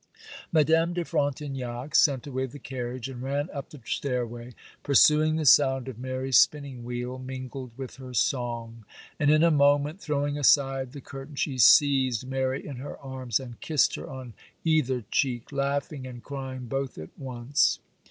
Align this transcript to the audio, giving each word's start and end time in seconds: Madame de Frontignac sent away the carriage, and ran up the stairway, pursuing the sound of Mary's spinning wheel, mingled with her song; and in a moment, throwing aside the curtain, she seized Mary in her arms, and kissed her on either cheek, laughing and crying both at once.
Madame 0.51 0.93
de 0.93 1.05
Frontignac 1.05 1.93
sent 1.93 2.25
away 2.25 2.47
the 2.47 2.57
carriage, 2.57 3.07
and 3.07 3.21
ran 3.21 3.51
up 3.51 3.69
the 3.69 3.79
stairway, 3.85 4.55
pursuing 4.81 5.35
the 5.35 5.45
sound 5.45 5.87
of 5.87 5.99
Mary's 5.99 6.39
spinning 6.39 6.83
wheel, 6.83 7.19
mingled 7.19 7.69
with 7.77 7.97
her 7.97 8.11
song; 8.11 8.83
and 9.19 9.29
in 9.29 9.43
a 9.43 9.51
moment, 9.51 10.01
throwing 10.01 10.39
aside 10.39 10.93
the 10.93 11.01
curtain, 11.01 11.35
she 11.35 11.59
seized 11.59 12.27
Mary 12.27 12.65
in 12.65 12.77
her 12.77 12.97
arms, 12.97 13.39
and 13.39 13.61
kissed 13.61 13.93
her 13.93 14.09
on 14.09 14.33
either 14.65 15.03
cheek, 15.11 15.51
laughing 15.51 16.07
and 16.07 16.23
crying 16.23 16.65
both 16.65 16.97
at 16.97 17.11
once. 17.15 17.77